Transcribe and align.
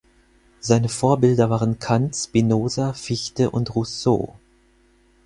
Seine 0.59 0.89
Vorbilder 0.89 1.51
waren 1.51 1.77
Kant, 1.77 2.15
Spinoza, 2.15 2.91
Fichte 2.93 3.51
und 3.51 3.75
Rousseau. 3.75 4.33